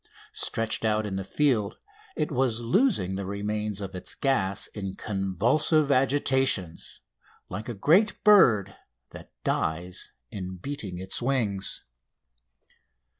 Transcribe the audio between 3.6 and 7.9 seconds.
of its gas in convulsive agitations, like a